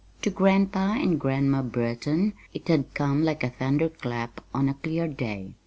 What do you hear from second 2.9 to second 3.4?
come